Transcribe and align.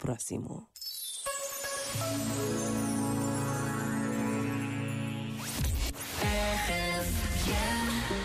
próximo. 0.00 0.70
Somewhere 8.00 8.19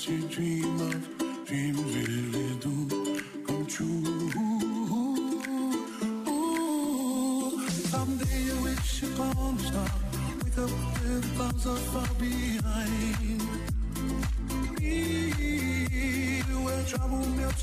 you 0.00 0.28
dream 0.28 0.80
of, 0.80 1.46
dreams 1.46 1.94
really 1.94 2.56
do 2.60 3.20
come 3.46 3.66
true. 3.66 4.30
Someday 7.90 8.52
wish 8.62 9.02
upon 9.04 9.56
a 9.56 9.62
star, 9.62 9.90
far 11.76 12.08
behind. 12.18 13.40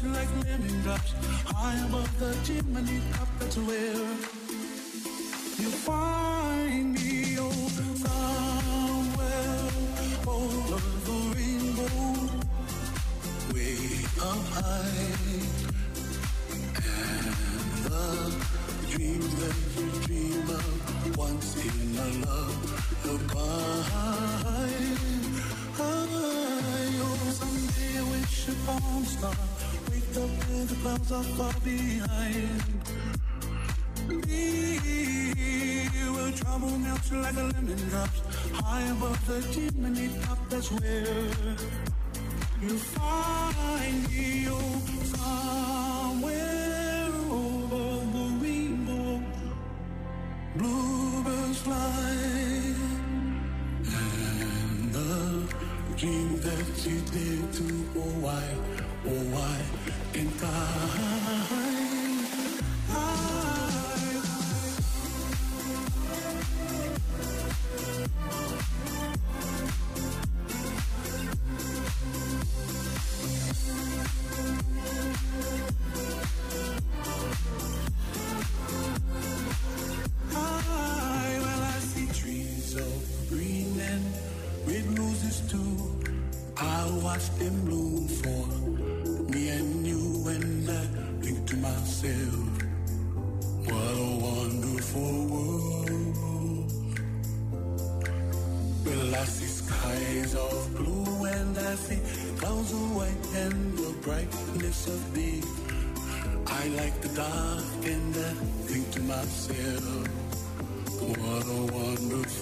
Like 0.03 0.29
lemon 0.43 0.81
drops 0.81 1.11
High 1.45 1.85
above 1.85 2.19
the 2.19 2.35
chimney 2.43 3.01
top 3.13 3.27
That's 3.37 3.57
where 3.57 3.93
you 5.59 5.69
find 5.69 6.40
like 37.21 37.35
a 37.35 37.43
lemon 37.53 37.89
drops. 37.89 38.21
High 38.53 38.81
above 38.91 39.27
the 39.27 39.41
chimney 39.53 40.09
top, 40.23 40.39
that's 40.49 40.71
where 40.71 41.90
you 42.61 42.77
find. 42.77 44.07
Oh, 44.53 44.81
somewhere 45.13 47.09
over 47.31 47.85
the 48.13 48.25
rainbow, 48.41 49.23
bluebirds 50.55 51.59
fly. 51.59 52.15
And 53.85 54.93
the 54.93 55.13
dream 55.97 56.39
that 56.41 56.85
you 56.85 56.99
did 57.15 57.53
to 57.53 57.65
oh 57.97 58.13
why, 58.25 58.43
oh 59.07 59.23
why 59.33 59.57
can't 60.13 60.43
I? 60.43 60.47
I 62.89 63.60
red 85.31 85.39
roses 85.39 85.51
too. 85.51 85.77
I 86.57 86.89
watch 87.03 87.29
them 87.37 87.65
bloom 87.65 88.07
for 88.07 88.47
me 89.31 89.49
and 89.49 89.87
you, 89.87 90.27
and 90.27 90.69
I 90.69 90.85
think 91.21 91.47
to 91.47 91.57
myself, 91.57 92.63
what 93.65 93.97
a 93.97 94.17
wonderful 94.21 95.25
world. 95.27 96.71
Well, 98.85 99.15
I 99.15 99.25
see 99.25 99.45
skies 99.45 100.35
of 100.35 100.75
blue, 100.75 101.25
and 101.25 101.57
I 101.57 101.75
see 101.75 101.99
clouds 102.37 102.71
of 102.73 102.95
white, 102.95 103.27
and 103.35 103.77
the 103.77 103.93
brightness 104.01 104.87
of 104.87 105.13
day. 105.13 105.41
I 106.47 106.67
like 106.69 107.01
the 107.01 107.09
dark, 107.09 107.85
and 107.85 108.15
I 108.15 108.33
think 108.67 108.91
to 108.91 109.01
myself. 109.01 110.07
What 111.01 111.45
a 111.47 111.61
wonderful 111.73 112.40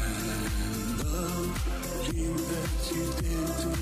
And 0.00 0.98
the 0.98 1.12
that 2.48 2.72
you 2.90 3.04
did 3.20 3.48
to 3.58 3.79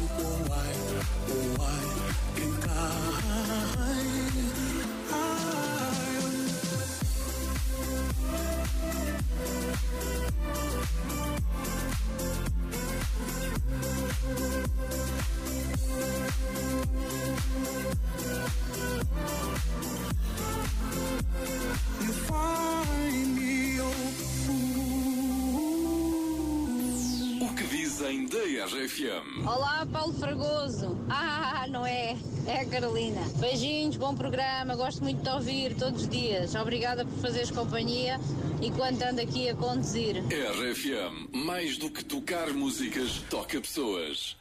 O 27.51 27.55
que 27.55 27.65
dizem 27.65 28.27
da 28.27 28.39
RFM? 28.67 29.47
Olá, 29.47 29.87
Paulo 29.91 30.13
Fragoso. 30.13 30.99
Ah, 31.11 31.67
não 31.69 31.85
é? 31.85 32.17
É 32.47 32.61
a 32.61 32.67
Carolina. 32.67 33.21
Beijinhos, 33.41 33.97
bom 33.97 34.15
programa. 34.15 34.77
Gosto 34.77 35.03
muito 35.03 35.23
de 35.23 35.29
ouvir 35.29 35.75
todos 35.75 36.03
os 36.03 36.09
dias. 36.09 36.55
Obrigada 36.55 37.05
por 37.05 37.19
fazeres 37.21 37.51
companhia 37.51 38.21
enquanto 38.63 39.03
ando 39.03 39.21
aqui 39.21 39.49
a 39.49 39.55
conduzir. 39.55 40.23
RFM, 40.29 41.35
mais 41.35 41.77
do 41.77 41.91
que 41.91 42.05
tocar 42.05 42.53
músicas, 42.53 43.23
toca 43.29 43.61
pessoas. 43.61 44.37